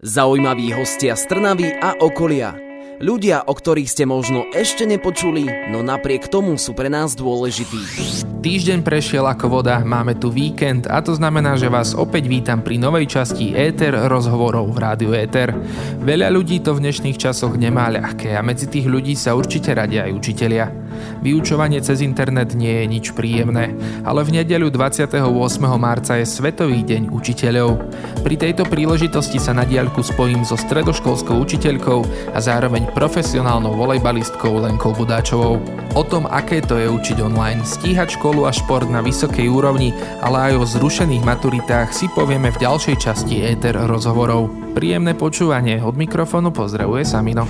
[0.00, 2.56] Zaujímaví hostia z Trnavy a okolia.
[3.04, 7.84] Ľudia, o ktorých ste možno ešte nepočuli, no napriek tomu sú pre nás dôležití.
[8.40, 12.80] Týždeň prešiel ako voda, máme tu víkend a to znamená, že vás opäť vítam pri
[12.80, 15.52] novej časti Éter rozhovorov v Rádiu Éter.
[16.00, 20.08] Veľa ľudí to v dnešných časoch nemá ľahké a medzi tých ľudí sa určite radia
[20.08, 20.72] aj učitelia.
[21.20, 25.20] Vyučovanie cez internet nie je nič príjemné, ale v nedeľu 28.
[25.76, 27.76] marca je Svetový deň učiteľov.
[28.24, 34.92] Pri tejto príležitosti sa na diaľku spojím so stredoškolskou učiteľkou a zároveň profesionálnou volejbalistkou Lenkou
[34.96, 35.60] Budáčovou.
[35.98, 39.90] O tom, aké to je učiť online, stíhať školu a šport na vysokej úrovni,
[40.22, 44.52] ale aj o zrušených maturitách si povieme v ďalšej časti Éter rozhovorov.
[44.76, 47.48] Príjemné počúvanie, od mikrofónu pozdravuje Samino.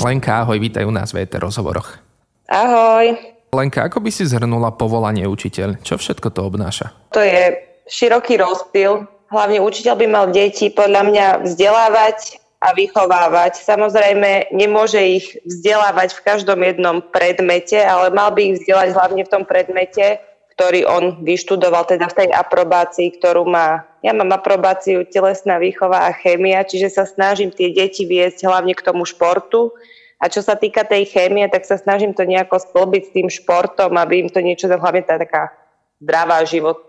[0.00, 2.05] Lenka, ahoj, vítaj u nás v Éter rozhovoroch.
[2.46, 3.18] Ahoj.
[3.50, 5.82] Lenka, ako by si zhrnula povolanie učiteľ?
[5.82, 6.94] Čo všetko to obnáša?
[7.14, 7.58] To je
[7.90, 9.06] široký rozpil.
[9.26, 13.58] Hlavne učiteľ by mal deti podľa mňa vzdelávať a vychovávať.
[13.58, 19.32] Samozrejme, nemôže ich vzdelávať v každom jednom predmete, ale mal by ich vzdelať hlavne v
[19.32, 20.22] tom predmete,
[20.56, 23.84] ktorý on vyštudoval, teda v tej aprobácii, ktorú má.
[24.00, 28.84] Ja mám aprobáciu telesná výchova a chémia, čiže sa snažím tie deti viesť hlavne k
[28.86, 29.74] tomu športu,
[30.16, 33.92] a čo sa týka tej chémie, tak sa snažím to nejako sklbiť s tým športom,
[34.00, 35.52] aby im to niečo, hlavne tá taká
[36.00, 36.40] zdravá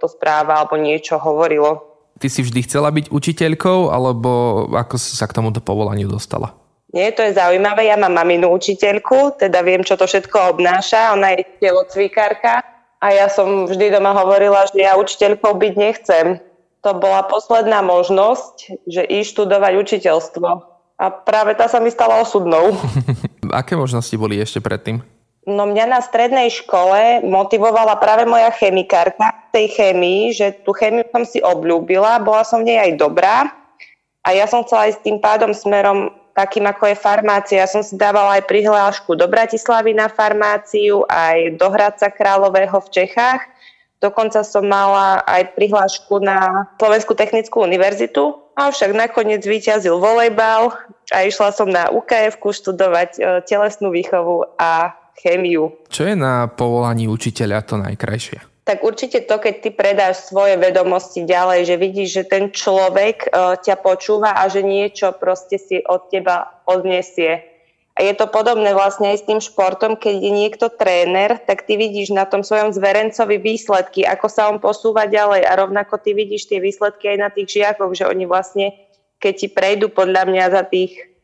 [0.08, 1.84] správa alebo niečo hovorilo.
[2.18, 4.32] Ty si vždy chcela byť učiteľkou, alebo
[4.74, 6.56] ako si sa k tomuto povolaniu dostala?
[6.96, 7.92] Nie, to je zaujímavé.
[7.92, 11.14] Ja mám maminu učiteľku, teda viem, čo to všetko obnáša.
[11.14, 12.64] Ona je telocvikárka
[13.04, 16.26] a ja som vždy doma hovorila, že ja učiteľkou byť nechcem.
[16.82, 22.74] To bola posledná možnosť, že ísť študovať učiteľstvo a práve tá sa mi stala osudnou.
[23.54, 25.00] Aké možnosti boli ešte predtým?
[25.48, 31.24] No mňa na strednej škole motivovala práve moja chemikárka tej chémii, že tú chémiu som
[31.24, 33.48] si obľúbila, bola som v nej aj dobrá
[34.28, 37.64] a ja som chcela ísť tým pádom smerom takým ako je farmácia.
[37.64, 42.92] Ja som si dávala aj prihlášku do Bratislavy na farmáciu, aj do Hradca Kráľového v
[42.94, 43.42] Čechách.
[43.98, 50.74] Dokonca som mala aj prihlášku na Slovenskú technickú univerzitu, Avšak nakoniec vyťazil volejbal
[51.14, 55.78] a išla som na UKF študovať e, telesnú výchovu a chémiu.
[55.94, 58.66] Čo je na povolaní učiteľa to najkrajšie?
[58.66, 63.56] Tak určite to, keď ty predáš svoje vedomosti ďalej, že vidíš, že ten človek uh,
[63.56, 67.57] ťa počúva a že niečo proste si od teba odnesie.
[67.98, 71.82] A je to podobné vlastne aj s tým športom, keď je niekto tréner, tak ty
[71.82, 76.46] vidíš na tom svojom zverencovi výsledky, ako sa on posúva ďalej a rovnako ty vidíš
[76.46, 78.78] tie výsledky aj na tých žiakoch, že oni vlastne,
[79.18, 81.18] keď ti prejdú podľa mňa za tých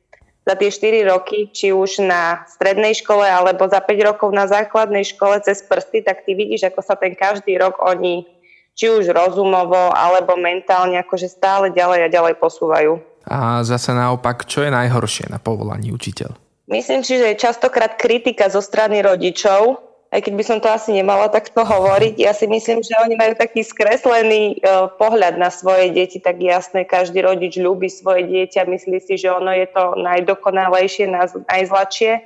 [0.44, 5.08] za tie 4 roky, či už na strednej škole alebo za 5 rokov na základnej
[5.08, 8.28] škole cez prsty, tak ty vidíš, ako sa ten každý rok oni
[8.76, 13.00] či už rozumovo alebo mentálne akože stále ďalej a ďalej posúvajú.
[13.24, 16.43] A zase naopak, čo je najhoršie na povolaní učiteľ?
[16.64, 20.94] Myslím si, že je častokrát kritika zo strany rodičov, aj keď by som to asi
[20.94, 22.22] nemala takto hovoriť.
[22.22, 26.86] Ja si myslím, že oni majú taký skreslený uh, pohľad na svoje deti, tak jasné,
[26.86, 31.10] každý rodič ľúbi svoje dieťa, myslí si, že ono je to najdokonalejšie,
[31.50, 32.22] najzlačie.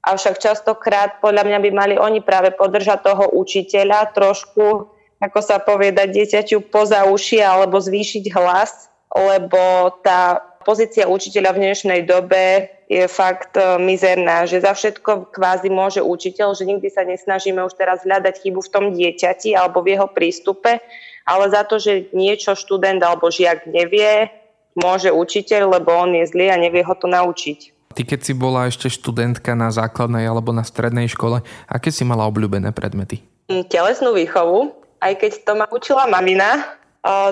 [0.00, 4.88] Avšak častokrát podľa mňa by mali oni práve podržať toho učiteľa trošku,
[5.20, 11.62] ako sa povie, dať dieťaťu poza uši alebo zvýšiť hlas, lebo tá pozícia učiteľa v
[11.68, 17.06] dnešnej dobe je fakt e, mizerná, že za všetko kvázi môže učiteľ, že nikdy sa
[17.06, 20.82] nesnažíme už teraz hľadať chybu v tom dieťati alebo v jeho prístupe,
[21.22, 24.26] ale za to, že niečo študent alebo žiak nevie,
[24.74, 27.78] môže učiteľ, lebo on je zlý a nevie ho to naučiť.
[27.94, 32.26] Ty keď si bola ešte študentka na základnej alebo na strednej škole, aké si mala
[32.26, 33.22] obľúbené predmety?
[33.50, 36.78] Mm, telesnú výchovu, aj keď to ma učila mamina.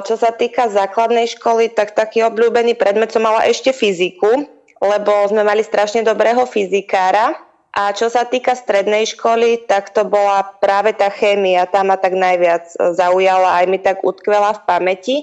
[0.06, 5.42] Čo sa týka základnej školy, tak taký obľúbený predmet som mala ešte fyziku, lebo sme
[5.42, 7.34] mali strašne dobrého fyzikára.
[7.78, 12.16] A čo sa týka strednej školy, tak to bola práve tá chémia, tá ma tak
[12.16, 15.16] najviac zaujala, aj mi tak utkvela v pamäti.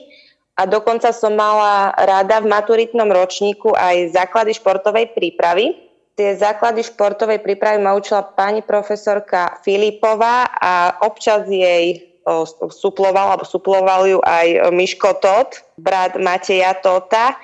[0.55, 5.75] A dokonca som mala rada v maturitnom ročníku aj základy športovej prípravy.
[6.15, 12.07] Tie základy športovej prípravy ma učila pani profesorka Filipová a občas jej
[12.71, 17.35] suploval, alebo suploval ju aj Miško Tot, brat Mateja Tota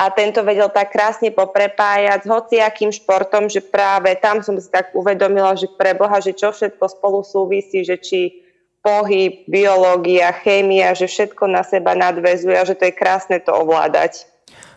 [0.00, 4.96] a tento vedel tak krásne poprepájať s hociakým športom, že práve tam som si tak
[4.96, 8.40] uvedomila, že pre Boha, že čo všetko spolu súvisí, že či
[8.80, 14.24] pohyb, biológia, chémia, že všetko na seba nadvezuje a že to je krásne to ovládať.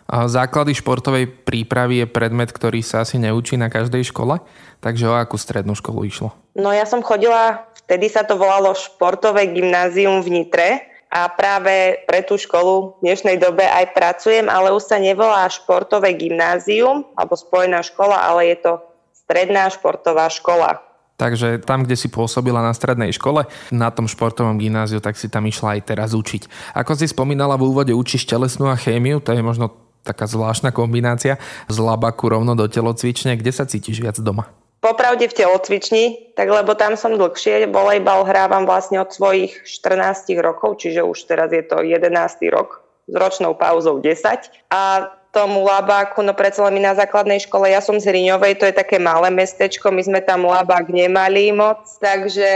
[0.04, 4.44] A základy športovej prípravy je predmet, ktorý sa asi neučí na každej škole,
[4.84, 6.36] takže o akú strednú školu išlo?
[6.52, 10.68] No ja som chodila, vtedy sa to volalo športové gymnázium v Nitre,
[11.10, 16.16] a práve pre tú školu v dnešnej dobe aj pracujem, ale už sa nevolá športové
[16.16, 18.72] gymnázium alebo spojená škola, ale je to
[19.12, 20.82] stredná športová škola.
[21.14, 25.46] Takže tam, kde si pôsobila na strednej škole, na tom športovom gymnáziu, tak si tam
[25.46, 26.74] išla aj teraz učiť.
[26.74, 29.70] Ako si spomínala v úvode, učíš telesnú a chémiu, to je možno
[30.02, 31.38] taká zvláštna kombinácia
[31.70, 33.38] z labaku rovno do telocvične.
[33.38, 34.50] Kde sa cítiš viac doma?
[34.94, 36.04] Popravde v telocvični,
[36.38, 41.50] tak lebo tam som dlhšie, volejbal hrávam vlastne od svojich 14 rokov, čiže už teraz
[41.50, 42.14] je to 11.
[42.54, 44.54] rok s ročnou pauzou 10.
[44.70, 48.78] A tomu labáku, no predsa len na základnej škole, ja som z Hriňovej, to je
[48.78, 52.46] také malé mestečko, my sme tam labák nemali moc, takže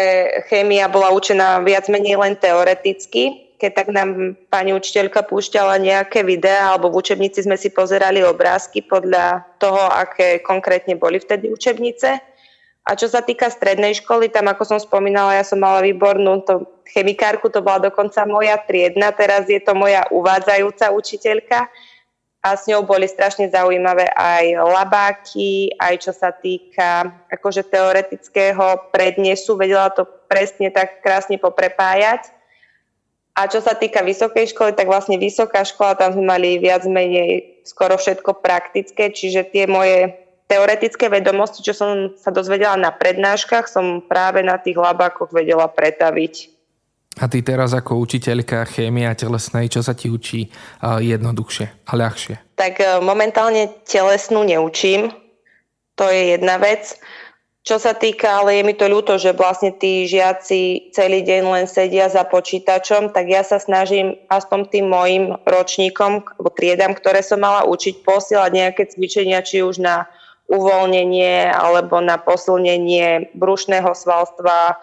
[0.46, 6.72] chémia bola učená viac menej len teoreticky keď tak nám pani učiteľka púšťala nejaké videá
[6.72, 12.22] alebo v učebnici sme si pozerali obrázky podľa toho, aké konkrétne boli vtedy učebnice.
[12.88, 16.64] A čo sa týka strednej školy, tam ako som spomínala, ja som mala výbornú to,
[16.88, 21.68] chemikárku, to bola dokonca moja triedna, teraz je to moja uvádzajúca učiteľka
[22.40, 29.60] a s ňou boli strašne zaujímavé aj labáky, aj čo sa týka akože teoretického prednesu,
[29.60, 32.32] vedela to presne tak krásne poprepájať.
[33.36, 37.62] A čo sa týka vysokej školy, tak vlastne vysoká škola, tam sme mali viac menej
[37.68, 40.10] skoro všetko praktické, čiže tie moje
[40.48, 46.58] teoretické vedomosti, čo som sa dozvedela na prednáškach, som práve na tých labákoch vedela pretaviť.
[47.18, 50.48] A ty teraz ako učiteľka chémia telesnej, čo sa ti učí
[50.82, 52.54] jednoduchšie a ľahšie?
[52.54, 55.10] Tak e, momentálne telesnú neučím,
[55.98, 56.94] to je jedna vec.
[57.66, 61.66] Čo sa týka, ale je mi to ľúto, že vlastne tí žiaci celý deň len
[61.66, 66.24] sedia za počítačom, tak ja sa snažím aspoň tým mojim ročníkom,
[66.56, 70.08] triedam, ktoré som mala učiť, posielať nejaké cvičenia, či už na
[70.48, 74.80] uvoľnenie alebo na posilnenie brušného svalstva,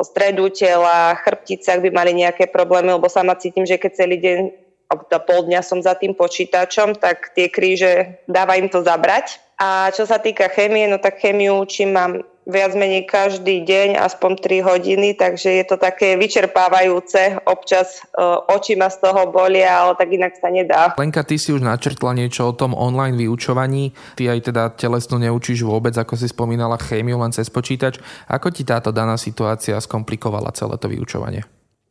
[0.00, 4.38] stredu tela, chrbtice, ak by mali nejaké problémy, lebo sama cítim, že keď celý deň
[4.86, 9.42] alebo pol dňa som za tým počítačom, tak tie kríže dáva im to zabrať.
[9.58, 12.12] A čo sa týka chémie, no tak chémiu učím mám
[12.46, 17.42] viac menej každý deň, aspoň 3 hodiny, takže je to také vyčerpávajúce.
[17.42, 20.94] Občas uh, oči ma z toho bolia, ale tak inak sa nedá.
[20.94, 23.90] Lenka, ty si už načrtla niečo o tom online vyučovaní.
[24.14, 27.98] Ty aj teda telesno neučíš vôbec, ako si spomínala, chémiu len cez počítač.
[28.30, 31.42] Ako ti táto daná situácia skomplikovala celé to vyučovanie?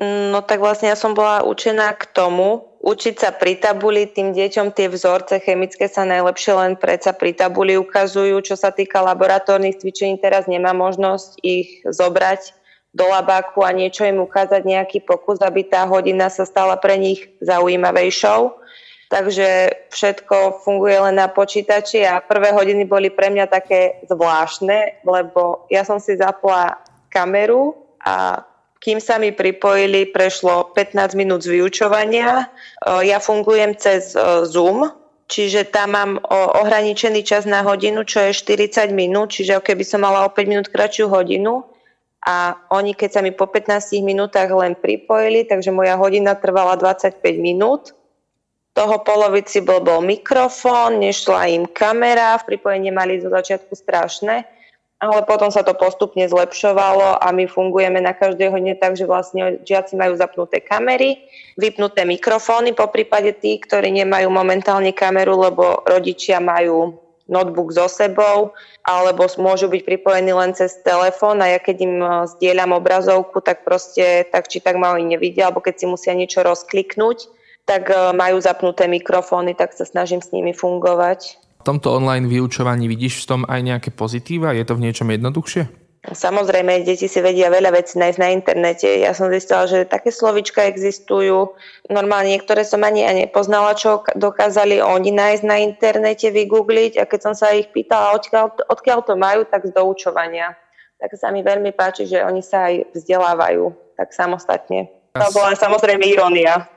[0.04, 4.70] No tak vlastne ja som bola učená k tomu, učiť sa pri tabuli, tým deťom
[4.78, 8.38] tie vzorce chemické sa najlepšie len predsa pri tabuli ukazujú.
[8.46, 12.54] Čo sa týka laboratórnych cvičení, teraz nemá možnosť ich zobrať
[12.96, 17.28] do labáku a niečo im ukázať, nejaký pokus, aby tá hodina sa stala pre nich
[17.44, 18.64] zaujímavejšou.
[19.12, 19.50] Takže
[19.92, 25.86] všetko funguje len na počítači a prvé hodiny boli pre mňa také zvláštne, lebo ja
[25.86, 26.80] som si zapla
[27.12, 28.42] kameru a
[28.80, 32.52] kým sa mi pripojili, prešlo 15 minút z vyučovania.
[33.02, 34.14] Ja fungujem cez
[34.46, 34.92] Zoom,
[35.26, 36.12] čiže tam mám
[36.62, 40.68] ohraničený čas na hodinu, čo je 40 minút, čiže keby som mala o 5 minút
[40.70, 41.66] kratšiu hodinu,
[42.26, 47.22] a oni keď sa mi po 15 minútach len pripojili, takže moja hodina trvala 25
[47.38, 47.94] minút.
[48.74, 54.55] Toho polovici bol, bol mikrofón, nešla im kamera, v pripojení mali zo začiatku strašné
[55.12, 59.62] ale potom sa to postupne zlepšovalo a my fungujeme na každej hodine tak, že vlastne
[59.62, 61.22] žiaci majú zapnuté kamery,
[61.60, 68.54] vypnuté mikrofóny, po prípade tí, ktorí nemajú momentálne kameru, lebo rodičia majú notebook so sebou,
[68.86, 73.66] alebo môžu byť pripojení len cez telefón a ja keď im e, zdieľam obrazovku, tak
[73.66, 77.26] proste tak či tak ma oni nevidia, alebo keď si musia niečo rozkliknúť,
[77.66, 83.26] tak e, majú zapnuté mikrofóny, tak sa snažím s nimi fungovať tomto online vyučovaní vidíš
[83.26, 84.54] v tom aj nejaké pozitíva?
[84.54, 85.86] Je to v niečom jednoduchšie?
[86.06, 88.86] Samozrejme, deti si vedia veľa vecí nájsť na internete.
[89.02, 91.58] Ja som zistila, že také slovička existujú.
[91.90, 97.02] Normálne niektoré som ani nepoznala, čo dokázali oni nájsť na internete, vygoogliť.
[97.02, 100.54] A keď som sa ich pýtala, odkiaľ, odkiaľ to majú, tak z doučovania.
[101.02, 104.86] Tak sa mi veľmi páči, že oni sa aj vzdelávajú tak samostatne.
[105.18, 106.70] To bola samozrejme irónia.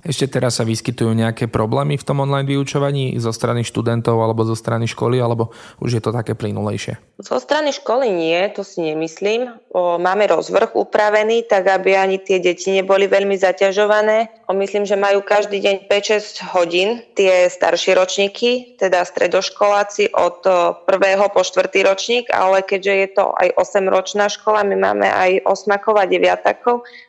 [0.00, 4.56] Ešte teraz sa vyskytujú nejaké problémy v tom online vyučovaní zo strany študentov alebo zo
[4.56, 5.52] strany školy, alebo
[5.84, 6.96] už je to také plynulejšie?
[7.20, 9.52] Zo strany školy nie, to si nemyslím.
[9.76, 14.32] O, máme rozvrh upravený, tak aby ani tie deti neboli veľmi zaťažované.
[14.48, 20.40] O, myslím, že majú každý deň 5-6 hodín tie staršie ročníky, teda stredoškoláci od
[20.88, 21.36] 1.
[21.36, 21.68] po 4.
[21.84, 26.16] ročník, ale keďže je to aj 8-ročná škola, my máme aj 8 a 9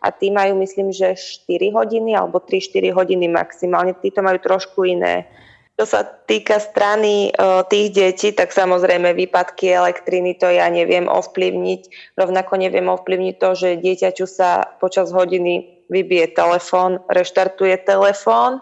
[0.03, 3.93] a tí majú, myslím, že 4 hodiny alebo 3-4 4 hodiny maximálne.
[4.01, 5.29] Títo majú trošku iné.
[5.77, 7.31] Čo sa týka strany e,
[7.69, 12.13] tých detí, tak samozrejme výpadky elektriny to ja neviem ovplyvniť.
[12.17, 18.61] Rovnako neviem ovplyvniť to, že dieťaťu sa počas hodiny vybije telefón, reštartuje telefón,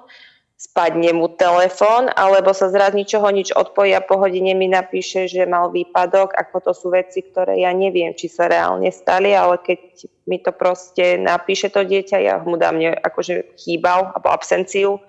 [0.59, 5.47] spadne mu telefón, alebo sa zraz ničoho nič odpojí a po hodine mi napíše, že
[5.47, 10.11] mal výpadok, ako to sú veci, ktoré ja neviem, či sa reálne stali, ale keď
[10.27, 14.99] mi to proste napíše to dieťa, ja mu dám ne, akože chýbal, alebo absenciu,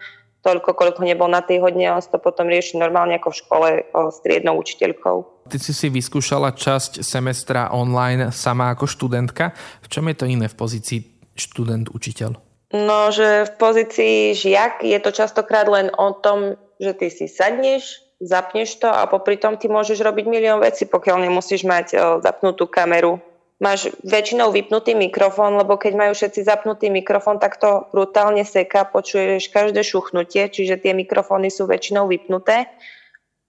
[0.46, 4.16] toľko, koľko nebol na tej hodine, on to potom rieši normálne ako v škole s
[4.22, 5.50] triednou učiteľkou.
[5.50, 9.50] Ty si si vyskúšala časť semestra online sama ako študentka.
[9.82, 11.00] V čom je to iné v pozícii
[11.34, 12.49] študent-učiteľ?
[12.70, 17.98] No, že v pozícii žiak je to častokrát len o tom, že ty si sadneš,
[18.22, 23.18] zapneš to a popri tom ty môžeš robiť milión vecí, pokiaľ nemusíš mať zapnutú kameru.
[23.60, 29.52] Máš väčšinou vypnutý mikrofón, lebo keď majú všetci zapnutý mikrofón, tak to brutálne seká, počuješ
[29.52, 32.70] každé šuchnutie, čiže tie mikrofóny sú väčšinou vypnuté.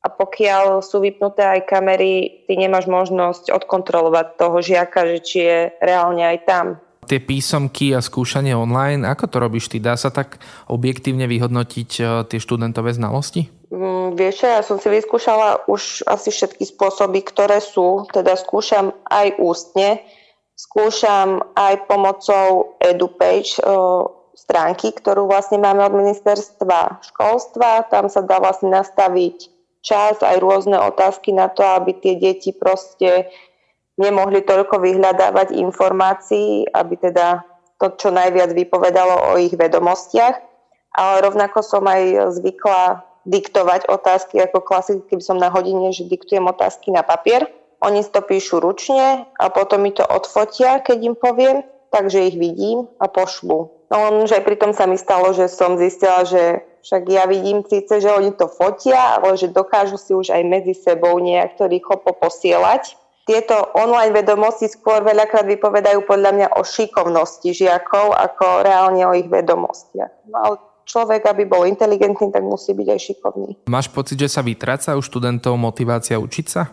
[0.02, 5.60] A pokiaľ sú vypnuté aj kamery, ty nemáš možnosť odkontrolovať toho žiaka, že či je
[5.78, 6.66] reálne aj tam
[7.12, 9.84] tie písomky a skúšanie online, ako to robíš ty?
[9.84, 10.40] Dá sa tak
[10.72, 13.52] objektívne vyhodnotiť e, tie študentové znalosti?
[13.68, 18.08] Mm, vieš, ja som si vyskúšala už asi všetky spôsoby, ktoré sú.
[18.16, 20.00] Teda skúšam aj ústne,
[20.56, 23.62] skúšam aj pomocou EduPage, e,
[24.32, 27.92] stránky, ktorú vlastne máme od ministerstva školstva.
[27.92, 29.52] Tam sa dá vlastne nastaviť
[29.84, 33.28] čas, aj rôzne otázky na to, aby tie deti proste
[34.02, 37.46] nemohli toľko vyhľadávať informácií, aby teda
[37.78, 40.36] to čo najviac vypovedalo o ich vedomostiach.
[40.92, 46.44] Ale rovnako som aj zvykla diktovať otázky ako klasicky, keby som na hodine, že diktujem
[46.46, 47.48] otázky na papier.
[47.82, 52.38] Oni si to píšu ručne a potom mi to odfotia, keď im poviem, takže ich
[52.38, 53.74] vidím a pošlu.
[53.90, 58.02] No že aj pri sa mi stalo, že som zistila, že však ja vidím síce,
[58.02, 62.02] že oni to fotia, ale že dokážu si už aj medzi sebou nejak to rýchlo
[62.02, 69.14] posielať tieto online vedomosti skôr veľakrát vypovedajú podľa mňa o šikovnosti žiakov ako reálne o
[69.14, 70.26] ich vedomostiach.
[70.30, 70.56] No ale
[70.90, 73.50] človek, aby bol inteligentný, tak musí byť aj šikovný.
[73.70, 76.68] Máš pocit, že sa vytráca u študentov motivácia učiť sa?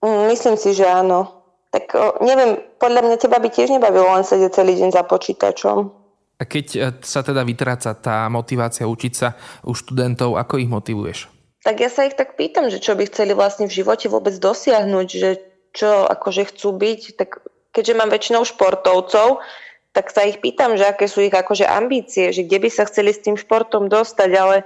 [0.00, 1.42] Mm, myslím si, že áno.
[1.70, 1.94] Tak
[2.24, 6.00] neviem, podľa mňa teba by tiež nebavilo len sedieť celý deň za počítačom.
[6.40, 11.28] A keď e, sa teda vytráca tá motivácia učiť sa u študentov, ako ich motivuješ?
[11.60, 15.08] Tak ja sa ich tak pýtam, že čo by chceli vlastne v živote vôbec dosiahnuť,
[15.12, 19.42] že čo akože chcú byť, tak keďže mám väčšinou športovcov,
[19.90, 23.10] tak sa ich pýtam, že aké sú ich akože ambície, že kde by sa chceli
[23.10, 24.56] s tým športom dostať, ale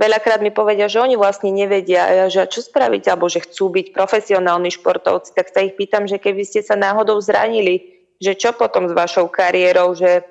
[0.00, 4.72] veľakrát mi povedia, že oni vlastne nevedia, že čo spraviť, alebo že chcú byť profesionálni
[4.72, 8.96] športovci, tak sa ich pýtam, že keby ste sa náhodou zranili, že čo potom s
[8.96, 10.24] vašou kariérou, že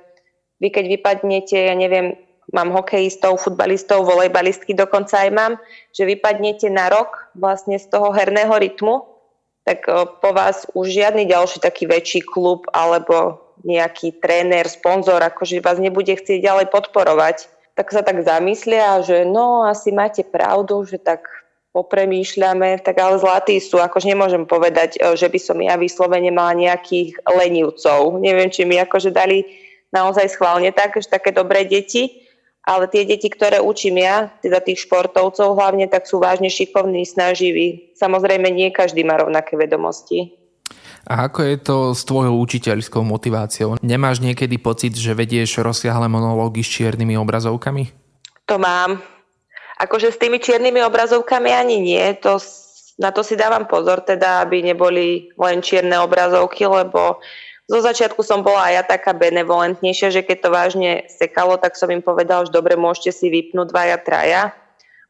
[0.58, 2.18] vy keď vypadnete, ja neviem,
[2.54, 5.54] mám hokejistov, futbalistov, volejbalistky dokonca aj mám,
[5.94, 9.11] že vypadnete na rok vlastne z toho herného rytmu
[9.64, 15.62] tak e, po vás už žiadny ďalší taký väčší klub alebo nejaký tréner, sponzor, akože
[15.62, 17.46] vás nebude chcieť ďalej podporovať.
[17.78, 21.24] Tak sa tak zamyslia, že no asi máte pravdu, že tak
[21.72, 26.58] popremýšľame, tak ale zlatí sú, akože nemôžem povedať, e, že by som ja vyslovene mala
[26.58, 28.18] nejakých lenivcov.
[28.20, 29.46] Neviem, či mi akože dali
[29.94, 32.28] naozaj schválne tak, že také dobré deti,
[32.62, 37.94] ale tie deti, ktoré učím ja, teda tých športovcov hlavne, tak sú vážne šikovní, snaživí.
[37.98, 40.38] Samozrejme, nie každý má rovnaké vedomosti.
[41.10, 43.82] A ako je to s tvojou učiteľskou motiváciou?
[43.82, 47.90] Nemáš niekedy pocit, že vedieš rozsiahle monológy s čiernymi obrazovkami?
[48.46, 49.02] To mám.
[49.82, 52.06] Akože s tými čiernymi obrazovkami ani nie.
[52.22, 52.38] To,
[53.02, 57.18] na to si dávam pozor, teda, aby neboli len čierne obrazovky, lebo
[57.72, 61.88] zo začiatku som bola aj ja taká benevolentnejšia, že keď to vážne sekalo, tak som
[61.88, 64.52] im povedal, že dobre, môžete si vypnúť dvaja, traja.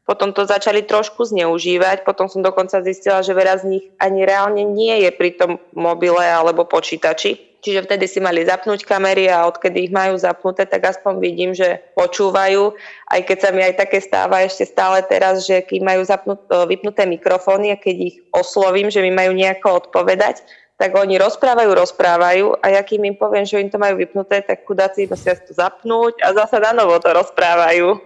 [0.06, 4.62] Potom to začali trošku zneužívať, potom som dokonca zistila, že veľa z nich ani reálne
[4.62, 7.50] nie je pri tom mobile alebo počítači.
[7.62, 11.78] Čiže vtedy si mali zapnúť kamery a odkedy ich majú zapnuté, tak aspoň vidím, že
[11.94, 12.74] počúvajú.
[13.06, 17.06] Aj keď sa mi aj také stáva ešte stále teraz, že keď majú zapnut, vypnuté
[17.06, 20.42] mikrofóny a keď ich oslovím, že mi majú nejako odpovedať,
[20.82, 24.66] tak oni rozprávajú, rozprávajú a ja kým im poviem, že im to majú vypnuté, tak
[24.66, 28.02] chudáci musia to zapnúť a zase na novo to rozprávajú.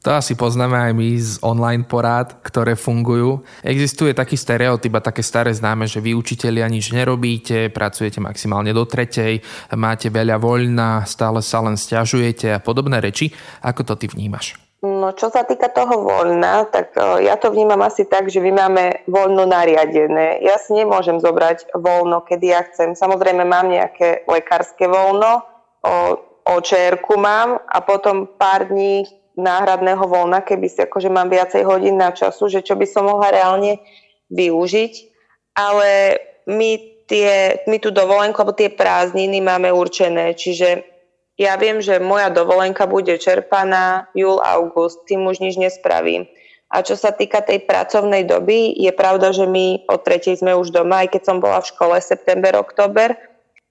[0.00, 3.44] To asi poznáme aj my z online porád, ktoré fungujú.
[3.60, 8.88] Existuje taký stereotyp a také staré známe, že vy učiteľia nič nerobíte, pracujete maximálne do
[8.88, 9.44] tretej,
[9.76, 13.28] máte veľa voľna, stále sa len stiažujete a podobné reči.
[13.60, 14.63] Ako to ty vnímaš?
[14.84, 18.52] No čo sa týka toho voľna, tak e, ja to vnímam asi tak, že my
[18.52, 20.44] máme voľno nariadené.
[20.44, 22.92] Ja si nemôžem zobrať voľno, kedy ja chcem.
[22.92, 25.40] Samozrejme mám nejaké lekárske voľno,
[25.80, 29.08] o, očr mám a potom pár dní
[29.40, 33.32] náhradného voľna, keby si akože mám viacej hodín na času, že čo by som mohla
[33.32, 33.80] reálne
[34.28, 34.92] využiť.
[35.56, 36.70] Ale my,
[37.08, 40.93] tie, my tú dovolenku alebo tie prázdniny máme určené, čiže
[41.34, 46.30] ja viem, že moja dovolenka bude čerpaná júl, august, tým už nič nespravím.
[46.70, 50.74] A čo sa týka tej pracovnej doby, je pravda, že my od tretej sme už
[50.74, 53.14] doma, aj keď som bola v škole september, október.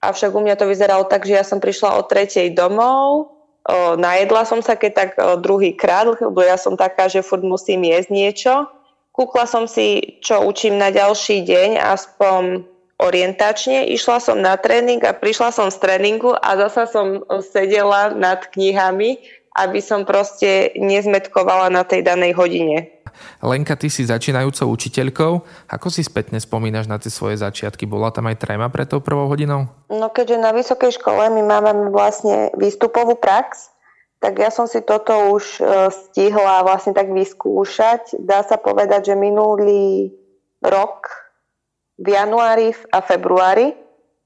[0.00, 3.32] Avšak u mňa to vyzeralo tak, že ja som prišla od tretej domov,
[3.64, 7.44] o, najedla som sa keď tak o, druhý krát, lebo ja som taká, že furt
[7.44, 8.52] musím jesť niečo.
[9.12, 12.42] Kúkla som si, čo učím na ďalší deň, aspoň
[12.98, 13.90] orientačne.
[13.90, 19.18] Išla som na tréning a prišla som z tréningu a zasa som sedela nad knihami,
[19.54, 22.90] aby som proste nezmetkovala na tej danej hodine.
[23.38, 25.32] Lenka, ty si začínajúcou učiteľkou.
[25.70, 27.86] Ako si spätne spomínaš na tie svoje začiatky?
[27.86, 29.70] Bola tam aj tréma pre tou prvou hodinou?
[29.86, 33.70] No keďže na vysokej škole my máme vlastne výstupovú prax,
[34.18, 38.18] tak ja som si toto už e, stihla vlastne tak vyskúšať.
[38.24, 40.16] Dá sa povedať, že minulý
[40.64, 41.23] rok
[41.98, 43.74] v januári a februári,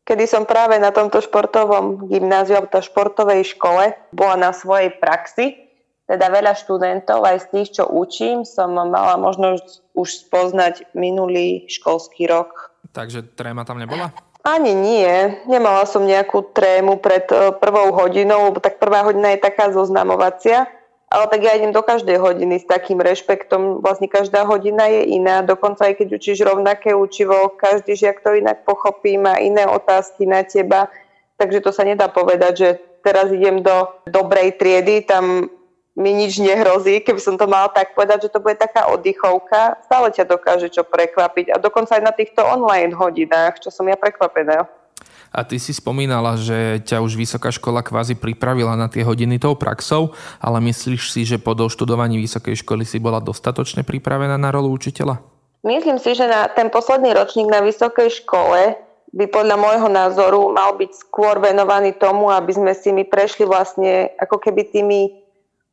[0.08, 5.68] kedy som práve na tomto športovom gymnáziu, alebo športovej škole bola na svojej praxi.
[6.08, 12.24] Teda veľa študentov, aj z tých, čo učím, som mala možnosť už spoznať minulý školský
[12.24, 12.72] rok.
[12.96, 14.08] Takže tréma tam nebola?
[14.40, 15.36] Ani nie.
[15.44, 20.64] Nemala som nejakú trému pred eh, prvou hodinou, lebo tak prvá hodina je taká zoznamovacia
[21.08, 23.80] ale tak ja idem do každej hodiny s takým rešpektom.
[23.80, 28.68] Vlastne každá hodina je iná, dokonca aj keď učíš rovnaké učivo, každý žiak to inak
[28.68, 30.92] pochopí, má iné otázky na teba,
[31.40, 32.68] takže to sa nedá povedať, že
[33.00, 35.48] teraz idem do dobrej triedy, tam
[35.98, 40.14] mi nič nehrozí, keby som to mala tak povedať, že to bude taká oddychovka, stále
[40.14, 44.68] ťa dokáže čo prekvapiť a dokonca aj na týchto online hodinách, čo som ja prekvapená.
[45.28, 49.52] A ty si spomínala, že ťa už vysoká škola kvázi pripravila na tie hodiny tou
[49.54, 54.72] praxou, ale myslíš si, že po doštudovaní vysokej školy si bola dostatočne pripravená na rolu
[54.72, 55.20] učiteľa?
[55.66, 58.78] Myslím si, že na ten posledný ročník na vysokej škole
[59.12, 64.12] by podľa môjho názoru mal byť skôr venovaný tomu, aby sme si my prešli vlastne
[64.20, 65.27] ako keby tými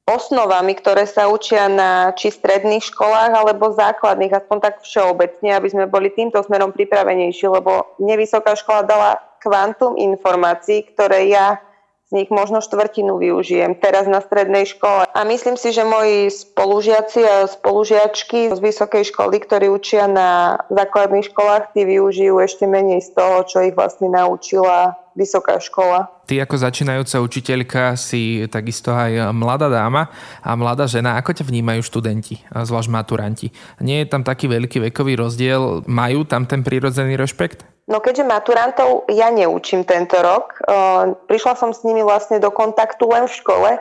[0.06, 5.90] osnovami, ktoré sa učia na či stredných školách alebo základných, aspoň tak všeobecne, aby sme
[5.90, 11.58] boli týmto smerom pripravenejší, lebo nevysoká škola dala kvantum informácií, ktoré ja
[12.06, 15.10] z nich možno štvrtinu využijem teraz na strednej škole.
[15.10, 21.34] A myslím si, že moji spolužiaci a spolužiačky z vysokej školy, ktorí učia na základných
[21.34, 26.12] školách, tí využijú ešte menej z toho, čo ich vlastne naučila vysoká škola.
[26.30, 30.12] Ty ako začínajúca učiteľka si takisto aj mladá dáma
[30.46, 31.18] a mladá žena.
[31.18, 33.48] Ako ťa vnímajú študenti, zvlášť maturanti?
[33.82, 35.88] Nie je tam taký veľký vekový rozdiel?
[35.90, 37.75] Majú tam ten prírodzený rešpekt?
[37.86, 43.06] No keďže maturantov ja neučím tento rok, uh, prišla som s nimi vlastne do kontaktu
[43.06, 43.72] len v škole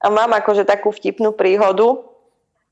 [0.00, 1.98] a mám akože takú vtipnú príhodu.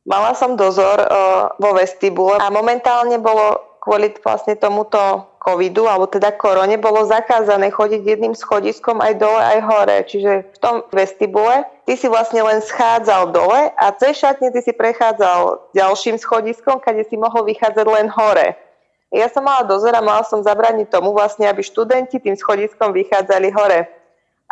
[0.06, 6.34] Mala som dozor uh, vo vestibule a momentálne bolo kvôli vlastne tomuto covidu, alebo teda
[6.36, 9.96] korone, bolo zakázané chodiť jedným schodiskom aj dole, aj hore.
[10.04, 14.76] Čiže v tom vestibule ty si vlastne len schádzal dole a cez šatne ty si
[14.76, 18.67] prechádzal ďalším schodiskom, kde si mohol vychádzať len hore.
[19.08, 23.48] Ja som mala dozor a mala som zabrániť tomu vlastne, aby študenti tým schodiskom vychádzali
[23.56, 23.88] hore.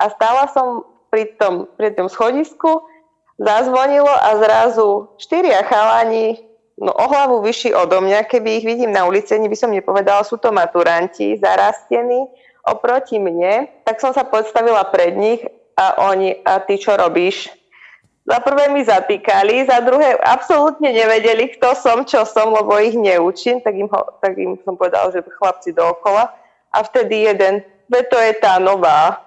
[0.00, 2.84] A stála som pri tom, pri tom schodisku,
[3.36, 6.40] zazvonilo a zrazu štyria chalani,
[6.80, 10.40] no o hlavu vyšší odo mňa, keby ich vidím na ulici, by som nepovedala, sú
[10.40, 12.24] to maturanti, zarastení,
[12.64, 15.40] oproti mne, tak som sa podstavila pred nich
[15.76, 17.52] a oni, a ty čo robíš?
[18.26, 23.62] Za prvé mi zatýkali, za druhé absolútne nevedeli, kto som, čo som, lebo ich neučím,
[23.62, 26.34] tak im, ho, tak im som povedal, že chlapci dookola.
[26.74, 29.22] A vtedy jeden, ve to je tá nová.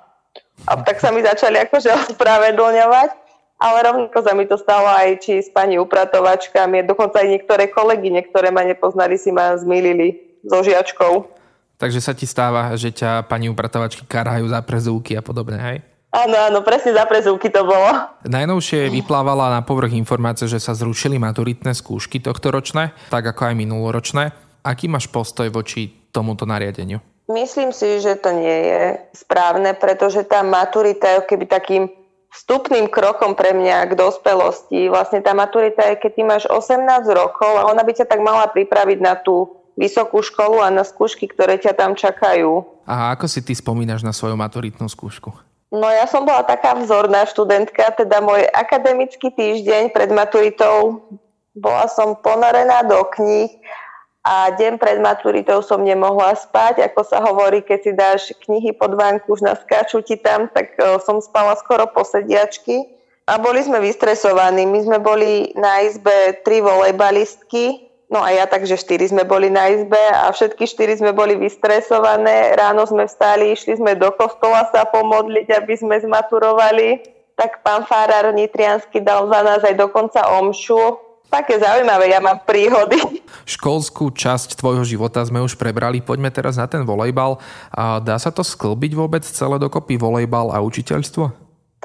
[0.68, 3.10] A tak sa mi začali akože ospravedlňovať,
[3.56, 8.12] ale rovnako sa mi to stalo aj či s pani upratovačkami, dokonca aj niektoré kolegy,
[8.12, 11.40] niektoré ma nepoznali, si ma zmýlili so žiačkou.
[11.80, 15.78] Takže sa ti stáva, že ťa pani upratovačky karhajú za prezúky a podobne, hej?
[16.10, 18.18] Áno, áno, presne za prezúky to bolo.
[18.26, 23.56] Najnovšie vyplávala na povrch informácie, že sa zrušili maturitné skúšky tohto ročné, tak ako aj
[23.56, 24.24] minuloročné.
[24.66, 26.98] Aký máš postoj voči tomuto nariadeniu?
[27.30, 28.82] Myslím si, že to nie je
[29.14, 31.84] správne, pretože tá maturita je keby takým
[32.34, 34.90] vstupným krokom pre mňa k dospelosti.
[34.90, 38.50] Vlastne tá maturita je, keď ty máš 18 rokov a ona by ťa tak mala
[38.50, 39.46] pripraviť na tú
[39.78, 42.66] vysokú školu a na skúšky, ktoré ťa tam čakajú.
[42.90, 45.49] A ako si ty spomínaš na svoju maturitnú skúšku?
[45.70, 51.06] No ja som bola taká vzorná študentka, teda môj akademický týždeň pred maturitou
[51.60, 53.52] bola som ponorená do kníh
[54.24, 56.86] a deň pred maturitou som nemohla spať.
[56.90, 61.02] Ako sa hovorí, keď si dáš knihy pod vánku, už naskáču ti tam, tak e,
[61.04, 62.86] som spala skoro po sediačky.
[63.30, 64.66] A boli sme vystresovaní.
[64.66, 69.70] My sme boli na izbe tri volejbalistky No a ja takže štyri sme boli na
[69.70, 72.58] izbe a všetky štyri sme boli vystresované.
[72.58, 77.06] Ráno sme vstali, išli sme do kostola sa pomodliť, aby sme zmaturovali.
[77.38, 80.98] Tak pán Fárar Nitriansky dal za nás aj dokonca omšu.
[81.30, 82.98] Také zaujímavé, ja mám príhody.
[83.46, 87.38] Školskú časť tvojho života sme už prebrali, poďme teraz na ten volejbal.
[87.70, 91.30] A dá sa to sklbiť vôbec celé dokopy volejbal a učiteľstvo?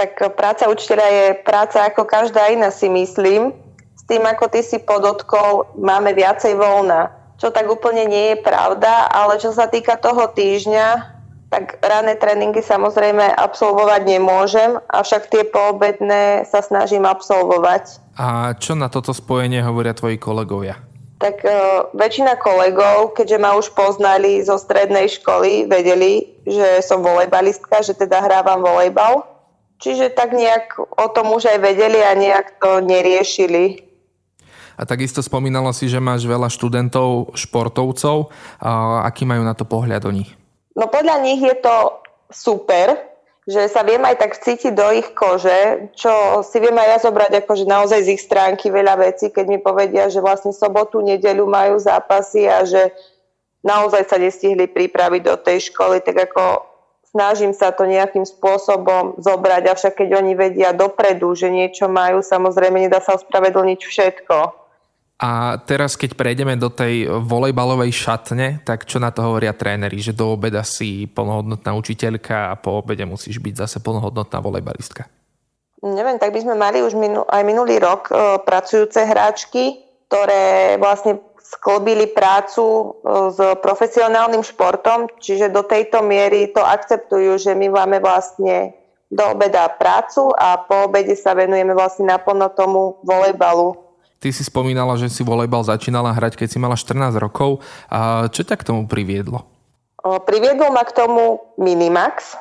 [0.00, 3.52] Tak práca učiteľa je práca ako každá iná si myslím
[4.04, 7.12] tým, ako ty si podotkol, máme viacej voľna.
[7.40, 11.14] Čo tak úplne nie je pravda, ale čo sa týka toho týždňa,
[11.54, 18.02] tak ranné tréningy samozrejme absolvovať nemôžem, avšak tie poobedné sa snažím absolvovať.
[18.18, 20.78] A čo na toto spojenie hovoria tvoji kolegovia?
[21.22, 21.50] Tak e,
[21.94, 28.18] väčšina kolegov, keďže ma už poznali zo strednej školy, vedeli, že som volejbalistka, že teda
[28.18, 29.22] hrávam volejbal.
[29.78, 33.93] Čiže tak nejak o tom už aj vedeli a nejak to neriešili.
[34.74, 38.34] A takisto spomínala si, že máš veľa študentov, športovcov.
[38.58, 40.26] A aký majú na to pohľad oni?
[40.74, 42.02] No podľa nich je to
[42.34, 42.98] super,
[43.44, 47.44] že sa viem aj tak cítiť do ich kože, čo si viem aj ja zobrať
[47.44, 51.76] akože naozaj z ich stránky veľa vecí, keď mi povedia, že vlastne sobotu, nedeľu majú
[51.76, 52.90] zápasy a že
[53.60, 56.64] naozaj sa nestihli pripraviť do tej školy, tak ako
[57.12, 62.80] snažím sa to nejakým spôsobom zobrať, avšak keď oni vedia dopredu, že niečo majú, samozrejme
[62.80, 64.36] nedá sa ospravedlniť všetko.
[65.24, 69.96] A teraz, keď prejdeme do tej volejbalovej šatne, tak čo na to hovoria tréneri?
[69.96, 75.08] Že do obeda si plnohodnotná učiteľka a po obede musíš byť zase plnohodnotná volejbalistka?
[75.80, 81.20] Neviem, tak by sme mali už minu, aj minulý rok e, pracujúce hráčky, ktoré vlastne
[81.40, 82.84] sklbili prácu e,
[83.32, 88.76] s profesionálnym športom, čiže do tejto miery to akceptujú, že my máme vlastne
[89.12, 93.83] do obeda prácu a po obede sa venujeme vlastne naplno tomu volejbalu.
[94.24, 97.60] Ty si spomínala, že si volejbal začínala hrať, keď si mala 14 rokov.
[97.92, 99.44] A čo ťa k tomu priviedlo?
[100.00, 102.32] O, priviedlo ma k tomu Minimax.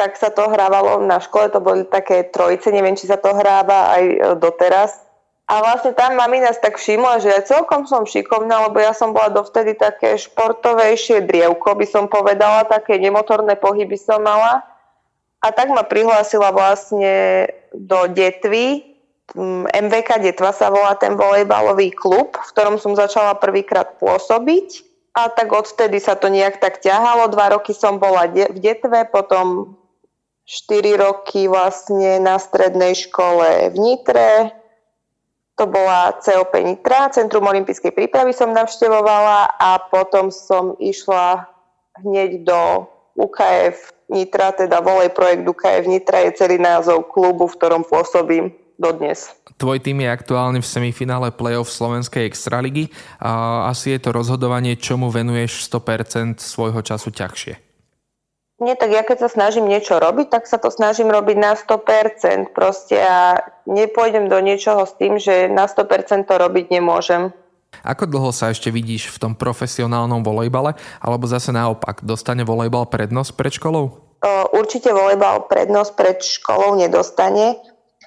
[0.00, 4.00] Tak sa to hrávalo na škole, to boli také trojice, neviem, či sa to hráva
[4.00, 5.04] aj e, doteraz.
[5.44, 9.12] A vlastne tam mami nás tak všimla, že ja celkom som šikovná, lebo ja som
[9.12, 14.64] bola dovtedy také športovejšie drievko, by som povedala, také nemotorné pohyby som mala.
[15.44, 17.44] A tak ma prihlásila vlastne
[17.76, 18.95] do detvy,
[19.34, 24.86] MVK Detva sa volá ten volejbalový klub, v ktorom som začala prvýkrát pôsobiť.
[25.16, 27.32] A tak odtedy sa to nejak tak ťahalo.
[27.32, 29.74] Dva roky som bola de- v Detve, potom
[30.46, 34.54] 4 roky vlastne na strednej škole v Nitre.
[35.56, 41.48] To bola COP Nitra, Centrum olympijskej prípravy som navštevovala a potom som išla
[42.04, 42.84] hneď do
[43.16, 49.32] UKF Nitra, teda volej projekt UKF Nitra je celý názov klubu, v ktorom pôsobím dodnes.
[49.56, 55.08] Tvoj tým je aktuálne v semifinále play-off Slovenskej extraligy a asi je to rozhodovanie, čomu
[55.08, 57.54] venuješ 100% svojho času ťažšie.
[58.56, 62.56] Nie, tak ja keď sa snažím niečo robiť, tak sa to snažím robiť na 100%
[62.56, 67.36] proste a nepôjdem do niečoho s tým, že na 100% to robiť nemôžem.
[67.84, 70.72] Ako dlho sa ešte vidíš v tom profesionálnom volejbale,
[71.04, 74.00] alebo zase naopak, dostane volejbal prednosť pred školou?
[74.56, 77.60] Určite volejbal prednosť pred školou nedostane,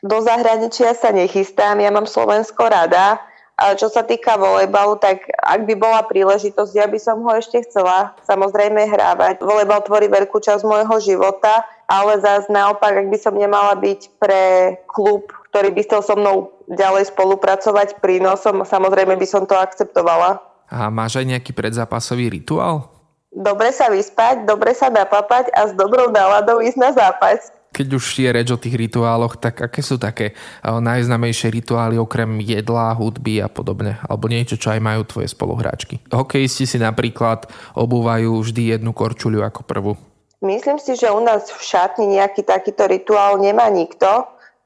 [0.04, 3.20] do zahraničia sa nechystám, ja mám Slovensko rada.
[3.60, 7.60] A čo sa týka volejbalu, tak ak by bola príležitosť, ja by som ho ešte
[7.68, 9.44] chcela samozrejme hrávať.
[9.44, 14.80] Volejbal tvorí veľkú časť môjho života, ale zás naopak, ak by som nemala byť pre
[14.88, 20.40] klub, ktorý by chcel so mnou ďalej spolupracovať prínosom, samozrejme by som to akceptovala.
[20.72, 22.88] A máš aj nejaký predzápasový rituál?
[23.36, 28.06] Dobre sa vyspať, dobre sa napapať a s dobrou náladou ísť na zápas keď už
[28.20, 30.34] je reč o tých rituáloch, tak aké sú také
[30.66, 34.02] najznamejšie rituály okrem jedla, hudby a podobne?
[34.04, 36.02] Alebo niečo, čo aj majú tvoje spoluhráčky?
[36.12, 39.94] Hokejisti si napríklad obúvajú vždy jednu korčuľu ako prvú.
[40.40, 44.08] Myslím si, že u nás v šatni nejaký takýto rituál nemá nikto.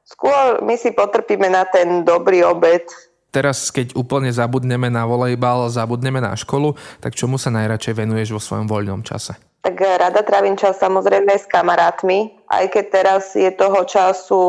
[0.06, 2.86] Skôr my si potrpíme na ten dobrý obed.
[3.34, 8.38] Teraz, keď úplne zabudneme na volejbal, zabudneme na školu, tak čomu sa najradšej venuješ vo
[8.38, 9.34] svojom voľnom čase?
[9.64, 14.44] Tak rada trávim čas samozrejme s kamarátmi, aj keď teraz je toho času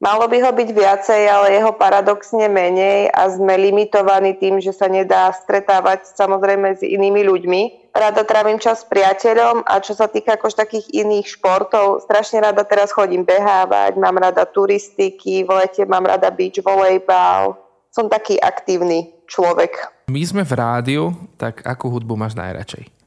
[0.00, 4.88] Malo by ho byť viacej, ale jeho paradoxne menej a sme limitovaní tým, že sa
[4.88, 7.92] nedá stretávať samozrejme s inými ľuďmi.
[7.92, 12.64] Rada trávim čas s priateľom a čo sa týka akož takých iných športov, strašne rada
[12.64, 17.60] teraz chodím behávať, mám rada turistiky, v lete mám rada beach volejbal.
[17.92, 19.84] Som taký aktívny človek.
[20.08, 21.04] My sme v rádiu,
[21.36, 22.99] tak akú hudbu máš najradšej?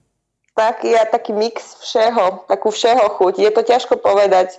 [0.53, 3.33] Tak ja taký mix všeho, takú všeho chuť.
[3.41, 4.57] Je to ťažko povedať.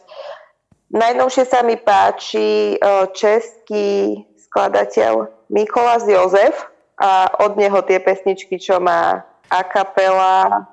[0.95, 2.79] Najnovšie sa mi páči
[3.15, 6.71] český skladateľ Mikolás Jozef.
[6.95, 10.67] a od neho tie pesničky, čo má a kapela.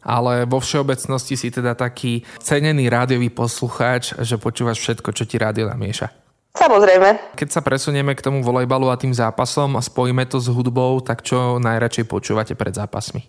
[0.00, 5.68] Ale vo všeobecnosti si teda taký cenený rádiový poslucháč, že počúvaš všetko, čo ti rádio
[5.68, 6.08] namieša.
[6.56, 7.36] Samozrejme.
[7.36, 11.20] Keď sa presunieme k tomu volejbalu a tým zápasom a spojíme to s hudbou, tak
[11.20, 13.28] čo najradšej počúvate pred zápasmi?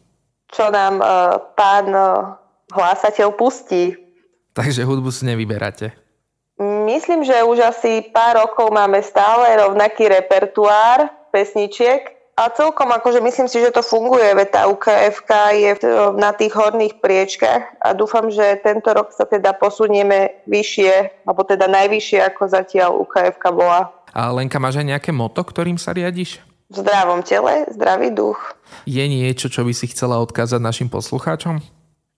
[0.51, 2.35] Čo nám uh, pán uh,
[2.71, 3.95] hlásateľ pustí.
[4.55, 5.93] Takže hudbu si nevyberáte.
[6.89, 13.45] Myslím, že už asi pár rokov máme stále rovnaký repertoár pesničiek a celkom akože myslím
[13.45, 15.71] si, že to funguje, veď tá UKFK je
[16.17, 21.69] na tých horných priečkach a dúfam, že tento rok sa teda posunieme vyššie, alebo teda
[21.69, 23.89] najvyššie ako zatiaľ UKFK bola.
[24.13, 26.41] A Lenka, máš aj nejaké moto, ktorým sa riadiš?
[26.67, 28.35] V zdravom tele, zdravý duch.
[28.83, 31.63] Je niečo, čo by si chcela odkázať našim poslucháčom?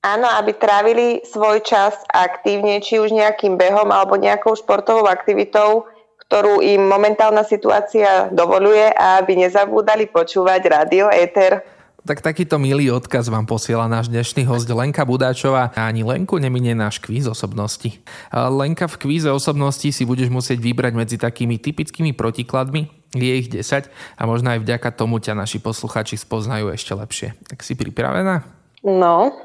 [0.02, 5.86] Áno, aby trávili svoj čas aktívne, či už nejakým behom alebo nejakou športovou aktivitou,
[6.26, 11.62] ktorú im momentálna situácia dovoluje a aby nezabúdali počúvať rádio Éter.
[12.00, 16.74] Tak takýto milý odkaz vám posiela náš dnešný host Lenka Budáčová a ani Lenku neminie
[16.74, 18.02] náš kvíz osobnosti.
[18.34, 23.90] Lenka, v kvíze osobnosti si budeš musieť vybrať medzi takými typickými protikladmi, je ich 10
[23.90, 27.34] a možno aj vďaka tomu ťa naši posluchači spoznajú ešte lepšie.
[27.50, 28.46] Tak si pripravená?
[28.86, 29.42] No.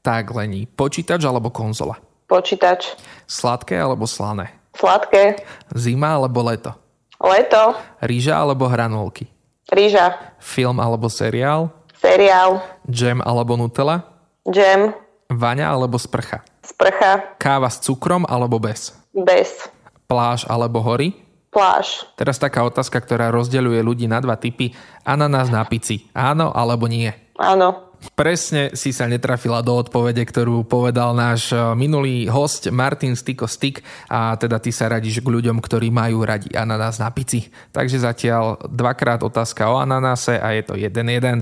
[0.00, 2.00] Tak Lení, počítač alebo konzola?
[2.28, 2.96] Počítač.
[3.28, 4.52] Sladké alebo slané?
[4.76, 5.40] Sladké.
[5.74, 6.72] Zima alebo leto?
[7.18, 7.74] Leto.
[8.04, 9.26] Rýža alebo hranolky?
[9.68, 10.36] Rýža.
[10.40, 11.68] Film alebo seriál?
[11.98, 12.62] Seriál.
[12.86, 14.06] Džem alebo Nutella?
[14.46, 14.94] Džem.
[15.28, 16.40] Vaňa alebo sprcha?
[16.64, 17.36] Sprcha.
[17.36, 18.96] Káva s cukrom alebo bez?
[19.12, 19.68] Bez.
[20.08, 21.27] Pláž alebo hory?
[21.48, 22.04] Pláž.
[22.14, 24.76] Teraz taká otázka, ktorá rozdeľuje ľudí na dva typy.
[25.00, 26.04] Ananás na pici.
[26.12, 27.08] Áno alebo nie?
[27.40, 27.88] Áno.
[28.14, 33.82] Presne si sa netrafila do odpovede, ktorú povedal náš e, minulý host Martin Stiko Stik
[34.06, 37.50] a teda ty sa radíš k ľuďom, ktorí majú radi ananás na pici.
[37.74, 41.38] Takže zatiaľ dvakrát otázka o ananáse a je to jeden jeden.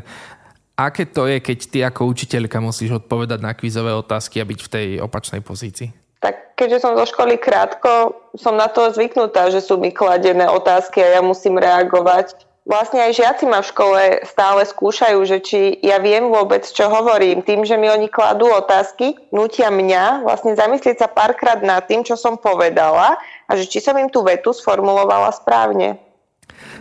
[0.80, 4.72] Aké to je, keď ty ako učiteľka musíš odpovedať na kvízové otázky a byť v
[4.72, 6.05] tej opačnej pozícii?
[6.26, 10.98] Tak keďže som zo školy krátko, som na to zvyknutá, že sú mi kladené otázky
[10.98, 12.34] a ja musím reagovať
[12.66, 17.46] vlastne aj žiaci ma v škole stále skúšajú, že či ja viem vôbec, čo hovorím.
[17.46, 22.18] Tým, že mi oni kladú otázky, nutia mňa vlastne zamyslieť sa párkrát nad tým, čo
[22.18, 26.02] som povedala a že či som im tú vetu sformulovala správne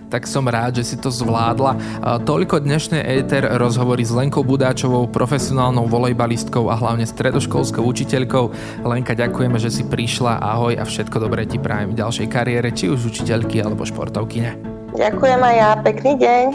[0.10, 1.78] tak som rád, že si to zvládla.
[2.24, 8.46] Toľko dnešné éter rozhovory s Lenkou Budáčovou, profesionálnou volejbalistkou a hlavne stredoškolskou učiteľkou.
[8.86, 12.90] Lenka, ďakujeme, že si prišla, ahoj a všetko dobré ti prajem v ďalšej kariére, či
[12.90, 14.58] už učiteľky alebo športovkyne.
[14.96, 16.46] Ďakujem aj ja, pekný deň.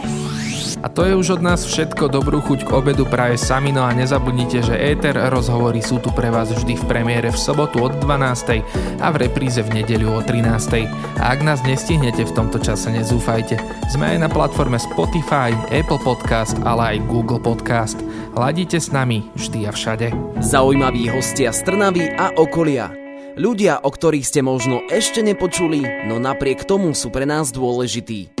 [0.81, 4.65] A to je už od nás všetko, dobrú chuť k obedu praje Samino a nezabudnite,
[4.65, 8.65] že Éter rozhovory sú tu pre vás vždy v premiére v sobotu od 12.
[8.97, 10.89] a v repríze v nedeľu o 13.
[11.21, 13.61] A ak nás nestihnete v tomto čase, nezúfajte.
[13.93, 18.01] Sme aj na platforme Spotify, Apple Podcast, ale aj Google Podcast.
[18.33, 20.09] Ladíte s nami vždy a všade.
[20.41, 22.89] Zaujímaví hostia z Trnavy a okolia.
[23.37, 28.40] Ľudia, o ktorých ste možno ešte nepočuli, no napriek tomu sú pre nás dôležití.